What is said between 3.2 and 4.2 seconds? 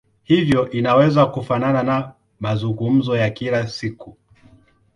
kila siku.